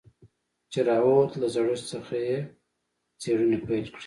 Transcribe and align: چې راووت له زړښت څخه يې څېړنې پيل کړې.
چې 0.71 0.79
راووت 0.89 1.31
له 1.41 1.47
زړښت 1.53 1.85
څخه 1.93 2.15
يې 2.27 2.37
څېړنې 3.21 3.57
پيل 3.67 3.85
کړې. 3.95 3.99